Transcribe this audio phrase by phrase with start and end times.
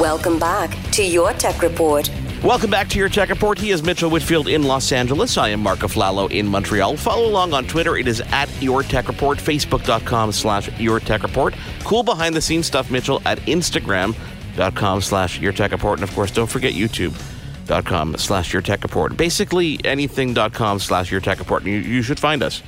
[0.00, 2.10] Welcome back to your Tech Report.
[2.42, 3.58] Welcome back to your Tech Report.
[3.58, 5.36] He is Mitchell Whitfield in Los Angeles.
[5.36, 6.96] I am Marc Aflalo in Montreal.
[6.96, 7.98] Follow along on Twitter.
[7.98, 11.54] It is at Your Tech Report, Facebook.com slash Your Tech Report.
[11.84, 15.98] Cool behind the scenes stuff, Mitchell, at Instagram.com slash Your Tech Report.
[15.98, 19.14] And of course, don't forget YouTube.com slash Your Tech Report.
[19.18, 21.62] Basically, anything.com slash Your Tech Report.
[21.64, 22.62] You, you should find us.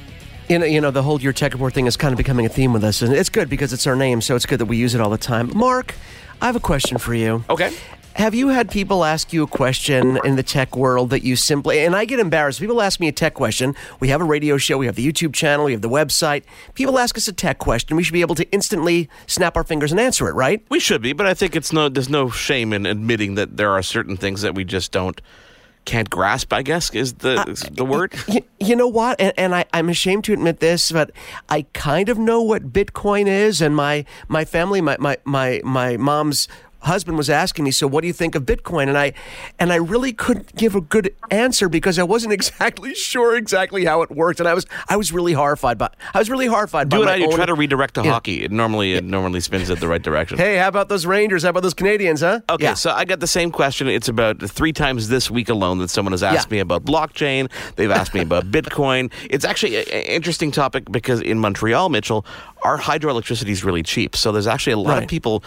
[0.50, 2.50] You know, you know, the whole Your Tech Report thing is kind of becoming a
[2.50, 4.76] theme with us, and it's good because it's our name, so it's good that we
[4.76, 5.50] use it all the time.
[5.56, 5.94] Mark,
[6.42, 7.44] I have a question for you.
[7.48, 7.72] Okay.
[8.16, 11.78] Have you had people ask you a question in the tech world that you simply,
[11.78, 12.58] and I get embarrassed.
[12.58, 13.76] People ask me a tech question.
[14.00, 16.42] We have a radio show, we have the YouTube channel, we have the website.
[16.74, 17.96] People ask us a tech question.
[17.96, 20.64] We should be able to instantly snap our fingers and answer it, right?
[20.68, 21.88] We should be, but I think it's no.
[21.88, 25.20] There's no shame in admitting that there are certain things that we just don't
[25.84, 26.52] can't grasp.
[26.52, 28.14] I guess is the uh, is the word.
[28.28, 29.20] You, you know what?
[29.20, 31.10] And, and I, I'm ashamed to admit this, but
[31.48, 35.96] I kind of know what Bitcoin is, and my my family, my my my my
[35.96, 36.48] mom's
[36.82, 39.12] husband was asking me, "So what do you think of Bitcoin?" And I
[39.58, 44.02] and I really couldn't give a good answer because I wasn't exactly sure exactly how
[44.02, 46.88] it worked, and I was I was really horrified by I was really horrified.
[46.88, 48.12] Do by it how you own, try to redirect to Yeah.
[48.12, 48.44] hockey.
[48.44, 50.38] It normally it normally spins it the right direction.
[50.38, 51.42] Hey, how about those Rangers?
[51.42, 52.20] How about those Canadiens?
[52.20, 52.40] Huh?
[52.50, 52.74] Okay, Yeah.
[52.74, 53.88] so I got the same question.
[53.88, 57.50] It's about three times this week alone that someone has asked me about blockchain.
[57.76, 59.10] They've asked me about Bitcoin.
[59.30, 62.24] It's actually an interesting topic because in Montreal, Mitchell,
[62.62, 64.16] our hydroelectricity is really cheap.
[64.16, 65.02] So there's actually a lot Right.
[65.04, 65.42] of people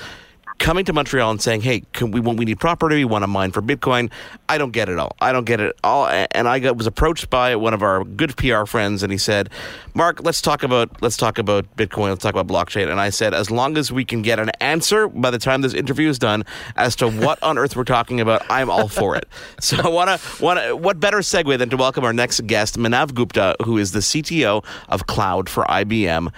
[0.59, 2.97] coming to Montreal and saying, "Hey, can we we need property?
[2.97, 4.09] We want to mine for Bitcoin."
[4.47, 5.15] I don't get it all.
[5.19, 6.07] I don't get it all.
[6.07, 9.49] And I got, was approached by one of our good PR friends, and he said,
[9.93, 12.09] "Mark, let's talk about let's talk about Bitcoin.
[12.09, 15.07] Let's talk about blockchain." And I said, as long as we can get an answer
[15.07, 16.43] by the time this interview is done
[16.75, 19.27] as to what on earth we're talking about, I'm all for it.
[19.59, 22.77] So I want to want to what better segue than to welcome our next guest,
[22.77, 26.31] Manav Gupta, who is the CTO of Cloud for IBM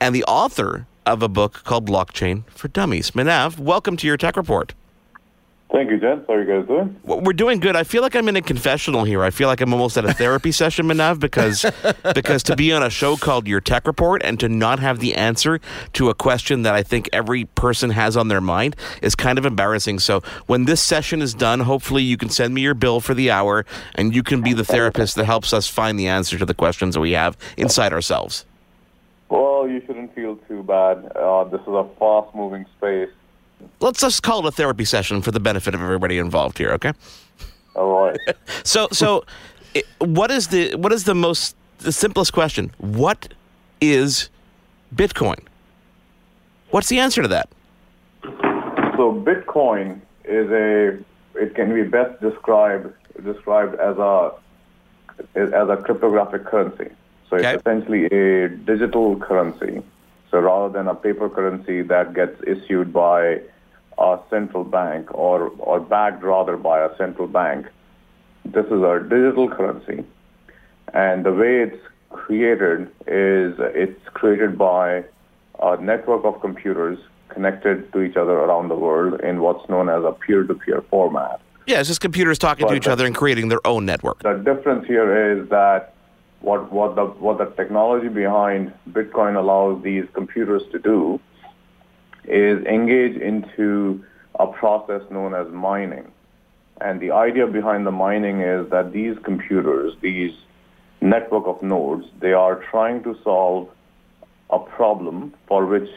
[0.00, 3.12] and the author of a book called Blockchain for Dummies.
[3.12, 4.74] Manav, welcome to your Tech Report.
[5.72, 6.26] Thank you, gents.
[6.28, 7.00] How are you guys doing?
[7.02, 7.76] We're doing good.
[7.76, 9.24] I feel like I'm in a confessional here.
[9.24, 11.64] I feel like I'm almost at a therapy session, Manav, because
[12.14, 15.14] because to be on a show called Your Tech Report and to not have the
[15.14, 15.60] answer
[15.94, 19.46] to a question that I think every person has on their mind is kind of
[19.46, 20.00] embarrassing.
[20.00, 23.30] So when this session is done, hopefully you can send me your bill for the
[23.30, 26.54] hour and you can be the therapist that helps us find the answer to the
[26.54, 28.44] questions that we have inside ourselves.
[29.32, 31.10] Well, you shouldn't feel too bad.
[31.16, 33.08] Uh, this is a fast-moving space.
[33.80, 36.92] Let's just call it a therapy session for the benefit of everybody involved here, okay?
[37.74, 38.18] All right.
[38.64, 39.24] So, so,
[39.74, 42.72] i what is the what is the most the simplest question?
[42.76, 43.32] What
[43.80, 44.28] is
[44.94, 45.40] Bitcoin?
[46.70, 47.48] What's the answer to that?
[48.22, 50.98] so Bitcoin is a.
[51.42, 52.92] It can be best described
[53.24, 54.32] described as a
[55.34, 56.90] as a cryptographic currency.
[57.32, 59.82] So it's essentially a digital currency.
[60.30, 63.40] So rather than a paper currency that gets issued by
[63.98, 67.66] a central bank or or backed rather by a central bank,
[68.44, 70.04] this is a digital currency.
[70.92, 75.02] And the way it's created is it's created by
[75.62, 76.98] a network of computers
[77.30, 81.40] connected to each other around the world in what's known as a peer-to-peer format.
[81.66, 84.22] Yeah, it's just computers talking to each the- other and creating their own network.
[84.22, 85.94] The difference here is that
[86.42, 91.20] what, what, the, what the technology behind Bitcoin allows these computers to do
[92.24, 94.04] is engage into
[94.38, 96.10] a process known as mining.
[96.80, 100.32] And the idea behind the mining is that these computers, these
[101.00, 103.68] network of nodes, they are trying to solve
[104.50, 105.88] a problem for which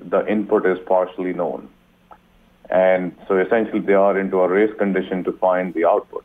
[0.00, 1.68] the input is partially known.
[2.70, 6.24] And so essentially they are into a race condition to find the output.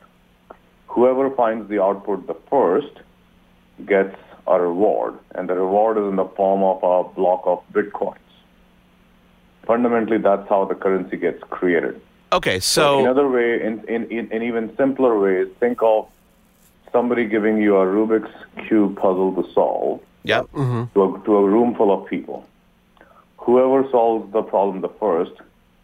[0.87, 3.01] Whoever finds the output the first
[3.85, 4.15] gets
[4.47, 8.17] a reward, and the reward is in the form of a block of bitcoins.
[9.65, 12.01] Fundamentally, that's how the currency gets created.
[12.31, 16.07] Okay, in so another way, in, in, in, in even simpler ways, think of
[16.91, 18.33] somebody giving you a Rubik's
[18.67, 20.85] Cube puzzle to solve yeah, mm-hmm.
[20.93, 22.45] to, a, to a room full of people.
[23.37, 25.31] Whoever solves the problem the first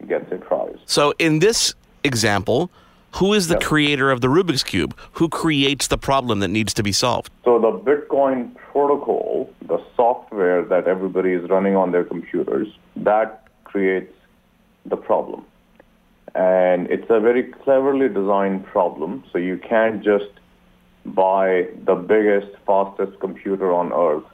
[0.06, 0.76] gets a prize.
[0.84, 2.70] so in this example,
[3.14, 4.96] who is the creator of the Rubik's cube?
[5.12, 7.30] Who creates the problem that needs to be solved?
[7.44, 14.12] So the Bitcoin protocol, the software that everybody is running on their computers, that creates
[14.86, 15.44] the problem.
[16.34, 20.30] And it's a very cleverly designed problem, so you can't just
[21.06, 24.24] buy the biggest, fastest computer on earth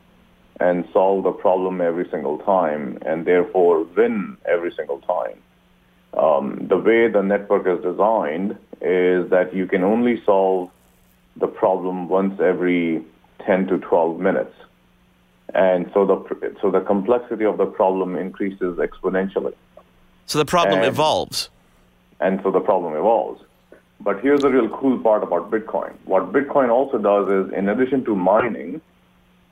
[0.61, 5.39] and solve the problem every single time and therefore win every single time.
[6.15, 10.71] Um, the way the network is designed is that you can only solve
[11.37, 13.03] the problem once every
[13.47, 14.55] 10 to 12 minutes.
[15.55, 19.55] And so the, so the complexity of the problem increases exponentially.
[20.27, 21.51] So the problem And- evolves.
[22.21, 23.43] and so the problem evolves.
[24.03, 25.93] But here's the real cool part about Bitcoin.
[26.07, 28.81] What Bitcoin also does is, in addition to mining,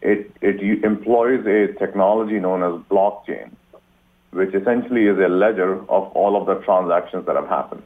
[0.01, 3.51] it, it employs a technology known as blockchain,
[4.38, 7.82] which essentially is a ledger of all of the transactions that have happened.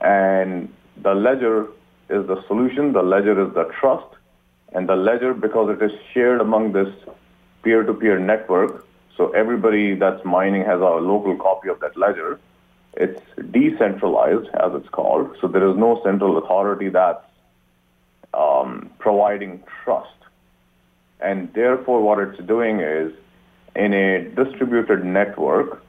[0.00, 0.70] And
[1.02, 1.68] the ledger
[2.10, 4.10] is the solution, the ledger is the trust,
[4.74, 6.92] and the ledger, because it is shared among this
[7.62, 8.86] peer-to-peer network,
[9.16, 12.38] so everybody that's mining has a local copy of that ledger.
[12.92, 17.24] It's decentralized, as it's called, so there is no central authority that's
[18.34, 20.20] um, providing trust.
[21.20, 23.12] And therefore, what it's doing is,
[23.78, 25.82] in a distributed network,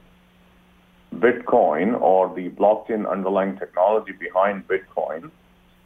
[1.15, 5.31] Bitcoin or the blockchain underlying technology behind Bitcoin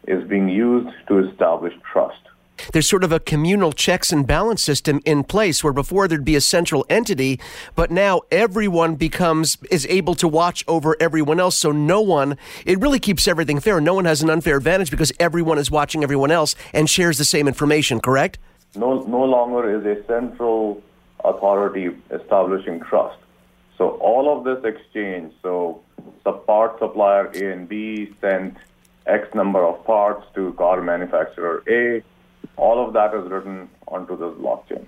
[0.06, 2.20] is being used to establish trust.
[2.74, 6.36] There's sort of a communal checks and balance system in place where before there'd be
[6.36, 7.40] a central entity,
[7.74, 11.58] but now everyone becomes is able to watch over everyone else.
[11.58, 13.80] So no one, it really keeps everything fair.
[13.82, 17.26] No one has an unfair advantage because everyone is watching everyone else and shares the
[17.26, 18.40] same information, correct?
[18.76, 20.84] No, no longer is a central
[21.24, 23.18] authority establishing trust.
[23.78, 25.82] So all of this exchange, so
[26.24, 28.58] the part supplier A and B sent
[29.06, 32.04] X number of parts to car manufacturer A.
[32.56, 34.86] All of that is written onto this blockchain.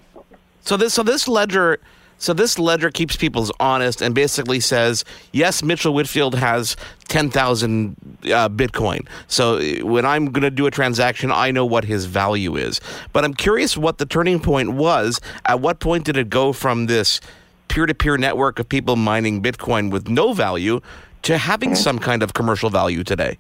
[0.62, 1.80] So this so this ledger
[2.18, 6.76] so this ledger keeps people honest and basically says, yes, Mitchell Whitfield has
[7.08, 7.96] 10,000
[8.26, 9.08] uh, Bitcoin.
[9.28, 12.80] So uh, when I'm going to do a transaction, I know what his value is.
[13.14, 15.20] But I'm curious what the turning point was.
[15.46, 17.20] At what point did it go from this
[17.68, 20.80] peer-to-peer network of people mining Bitcoin with no value
[21.24, 21.84] to having mm-hmm.
[21.84, 23.38] some kind of commercial value today?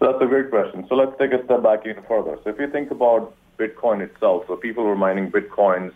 [0.00, 0.86] That's a great question.
[0.88, 2.38] So let's take a step back even further.
[2.42, 5.92] So if you think about Bitcoin itself, so people were mining Bitcoins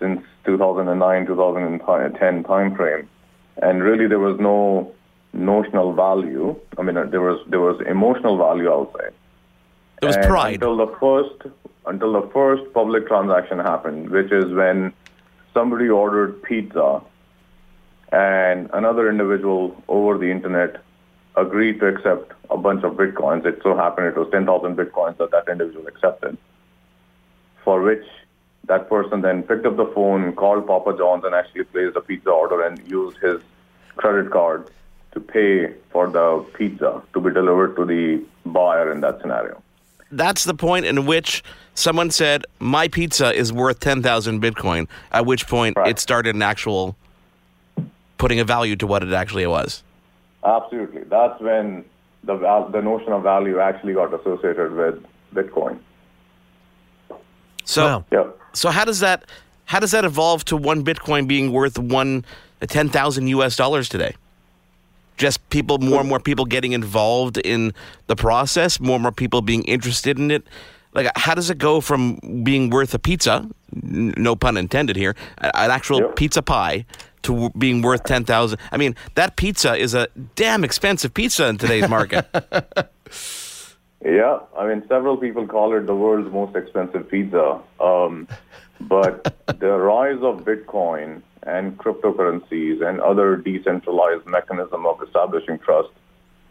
[0.00, 3.06] since 2009, 2010 timeframe,
[3.62, 4.92] and really there was no
[5.32, 6.58] notional value.
[6.78, 9.10] I mean, uh, there was there was emotional value, I'll say.
[10.00, 11.54] There was and pride until the first
[11.86, 14.92] until the first public transaction happened, which is when
[15.54, 17.02] somebody ordered pizza,
[18.10, 20.82] and another individual over the internet
[21.36, 23.46] agreed to accept a bunch of bitcoins.
[23.46, 26.36] It so happened it was 10,000 bitcoins that that individual accepted,
[27.64, 28.04] for which
[28.64, 32.30] that person then picked up the phone, called Papa John's, and actually placed a pizza
[32.30, 33.40] order and used his
[33.96, 34.68] credit card
[35.12, 39.60] to pay for the pizza to be delivered to the buyer in that scenario.
[40.12, 41.42] That's the point in which
[41.74, 45.88] someone said, My pizza is worth 10,000 Bitcoin, at which point right.
[45.88, 46.96] it started an actual
[48.18, 49.82] putting a value to what it actually was.
[50.44, 51.04] Absolutely.
[51.04, 51.84] That's when
[52.24, 52.36] the,
[52.72, 55.04] the notion of value actually got associated with
[55.34, 55.78] Bitcoin.
[57.64, 58.04] So, wow.
[58.10, 58.38] yep.
[58.52, 59.24] so how does that
[59.70, 62.24] how does that evolve to one Bitcoin being worth one
[62.60, 63.54] uh, ten thousand U.S.
[63.54, 64.16] dollars today?
[65.16, 67.72] Just people, more and more people getting involved in
[68.08, 70.44] the process, more and more people being interested in it.
[70.92, 75.70] Like, how does it go from being worth a pizza, no pun intended here, an
[75.70, 76.16] actual yep.
[76.16, 76.84] pizza pie,
[77.22, 78.58] to being worth ten thousand?
[78.72, 82.26] I mean, that pizza is a damn expensive pizza in today's market.
[84.04, 87.60] Yeah, I mean, several people call it the world's most expensive pizza.
[87.78, 88.28] Um,
[88.80, 95.90] but the rise of Bitcoin and cryptocurrencies and other decentralized mechanism of establishing trust,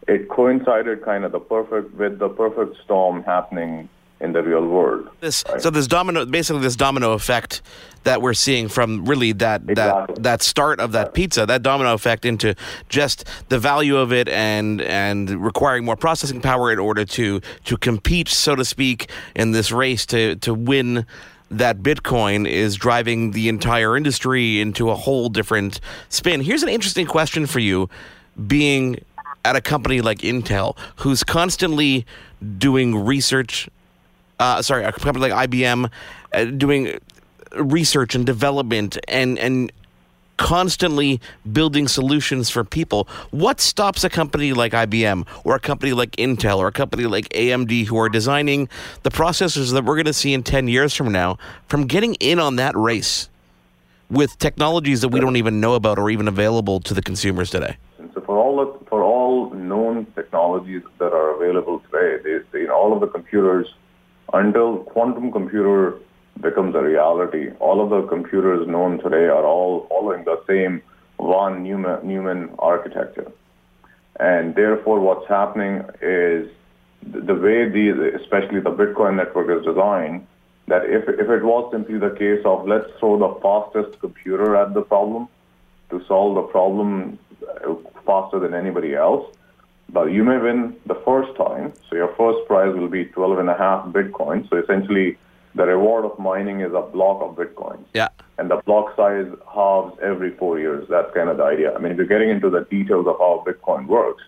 [0.06, 3.88] it coincided kind of the perfect with the perfect storm happening
[4.20, 5.08] in the real world.
[5.20, 5.60] This, right?
[5.60, 7.62] So this domino, basically this domino effect
[8.04, 10.14] that we're seeing from really that exactly.
[10.14, 12.54] that that start of that pizza, that domino effect into
[12.88, 17.76] just the value of it and and requiring more processing power in order to to
[17.76, 21.06] compete, so to speak, in this race to to win
[21.50, 26.40] that Bitcoin is driving the entire industry into a whole different spin.
[26.42, 27.90] Here's an interesting question for you
[28.46, 29.04] being
[29.44, 32.06] at a company like Intel, who's constantly
[32.58, 33.68] doing research
[34.40, 35.90] uh, sorry, a company like IBM
[36.32, 36.98] uh, doing
[37.52, 39.70] research and development and and
[40.38, 41.20] constantly
[41.52, 43.06] building solutions for people.
[43.30, 47.28] What stops a company like IBM or a company like Intel or a company like
[47.28, 48.66] AMD who are designing
[49.02, 51.36] the processors that we're going to see in 10 years from now
[51.68, 53.28] from getting in on that race
[54.10, 57.76] with technologies that we don't even know about or even available to the consumers today?
[58.14, 62.94] So for all the, for all known technologies that are available today, they, they, all
[62.94, 63.68] of the computers
[64.32, 65.94] until quantum computer
[66.40, 70.82] becomes a reality, all of the computers known today are all following the same
[71.18, 73.30] von Neumann, architecture.
[74.18, 76.50] And therefore, what's happening is
[77.02, 80.26] the way these, especially the Bitcoin network is designed,
[80.68, 84.74] that if, if it was simply the case of let's throw the fastest computer at
[84.74, 85.28] the problem
[85.90, 87.74] to solve the problem uh,
[88.06, 89.34] faster than anybody else,
[89.92, 91.72] but you may win the first time.
[91.88, 94.48] So your first prize will be 12 and a half Bitcoin.
[94.48, 95.18] So essentially,
[95.54, 97.84] the reward of mining is a block of Bitcoin.
[97.92, 98.08] Yeah.
[98.38, 100.86] And the block size halves every four years.
[100.88, 101.74] That's kind of the idea.
[101.74, 104.22] I mean, if you're getting into the details of how Bitcoin works,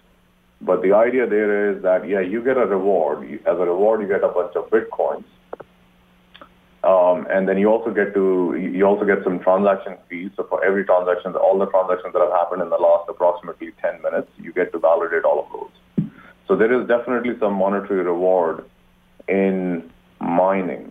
[0.61, 3.41] but the idea there is that, yeah, you get a reward.
[3.47, 5.25] As a reward, you get a bunch of Bitcoins.
[6.85, 10.31] Um, and then you also get to you also get some transaction fees.
[10.37, 14.03] So for every transaction, all the transactions that have happened in the last approximately 10
[14.03, 16.09] minutes, you get to validate all of those.
[16.49, 18.65] So there is definitely some monetary reward
[19.29, 20.91] in mining.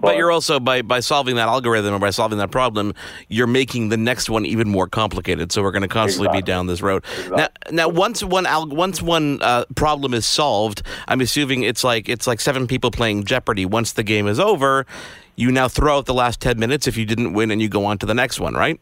[0.00, 2.94] But, you're also by by solving that algorithm or by solving that problem,
[3.28, 5.52] you're making the next one even more complicated.
[5.52, 6.42] So we're going to constantly Exactly.
[6.42, 7.04] be down this road.
[7.18, 7.36] Exactly.
[7.36, 12.08] Now, now once one al- once one uh, problem is solved, I'm assuming it's like
[12.08, 13.66] it's like seven people playing Jeopardy.
[13.66, 14.86] Once the game is over,
[15.34, 17.84] you now throw out the last ten minutes if you didn't win, and you go
[17.84, 18.80] on to the next one, right?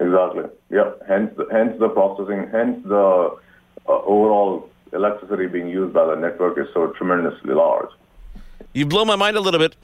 [0.00, 0.44] Exactly.
[0.70, 0.90] Yeah.
[1.06, 3.36] Hence, the, hence the processing, hence the
[3.88, 7.88] uh, overall electricity being used by the network is so tremendously large.
[8.72, 9.76] You blow my mind a little bit.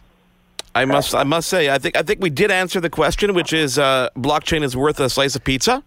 [0.78, 3.52] I must I must say I think I think we did answer the question, which
[3.52, 5.82] is uh, blockchain is worth a slice of pizza.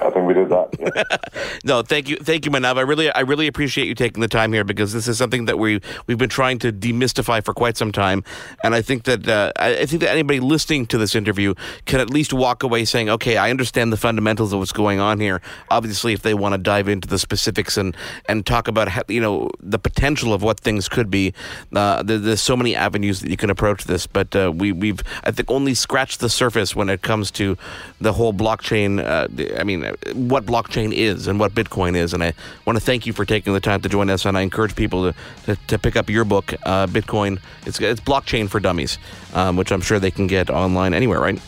[0.00, 0.68] I think we did that.
[0.78, 1.16] Yeah.
[1.64, 2.78] No, thank you, thank you, Manav.
[2.78, 5.58] I really, I really appreciate you taking the time here because this is something that
[5.58, 8.22] we we've been trying to demystify for quite some time,
[8.62, 11.54] and I think that uh, I, think that anybody listening to this interview
[11.86, 15.18] can at least walk away saying, okay, I understand the fundamentals of what's going on
[15.18, 15.40] here.
[15.70, 17.96] Obviously, if they want to dive into the specifics and
[18.28, 21.34] and talk about how, you know the potential of what things could be,
[21.74, 24.06] uh, there, there's so many avenues that you can approach this.
[24.06, 27.56] But uh, we we've I think only scratched the surface when it comes to
[28.00, 29.04] the whole blockchain.
[29.04, 32.14] Uh, I mean, uh, what blockchain is and what Bitcoin is.
[32.14, 32.32] And I
[32.64, 34.24] want to thank you for taking the time to join us.
[34.24, 37.38] And I encourage people to, to, to pick up your book, uh, Bitcoin.
[37.66, 38.98] It's, it's Blockchain for Dummies,
[39.34, 41.40] um, which I'm sure they can get online anywhere, right?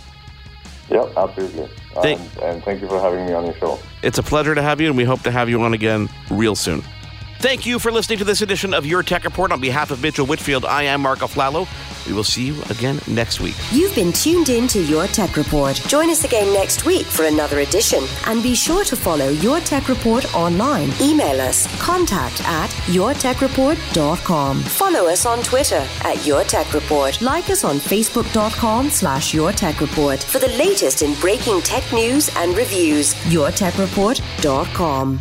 [0.91, 1.69] Yep, absolutely.
[2.03, 3.79] Thank- and, and thank you for having me on your show.
[4.03, 6.55] It's a pleasure to have you, and we hope to have you on again real
[6.55, 6.83] soon.
[7.41, 9.53] Thank you for listening to this edition of Your Tech Report.
[9.53, 11.69] On behalf of Mitchell Whitfield, I am Marc Aflalo.
[12.09, 13.55] We will see you again next week.
[13.71, 15.77] You've been tuned in to Your Tech Report.
[15.87, 18.03] Join us again next week for another edition.
[18.27, 20.91] And be sure to follow Your Tech Report online.
[21.01, 24.61] Email us contact at yourtechreport.com.
[24.63, 27.21] Follow us on Twitter at Your Tech Report.
[27.23, 32.31] Like us on facebook.com slash Your Tech Report for the latest in breaking tech news
[32.35, 33.15] and reviews.
[33.31, 35.21] yourtechreport.com.